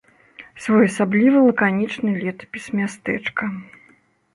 [0.63, 3.43] Своеасаблівы лаканічны летапіс мястэчка.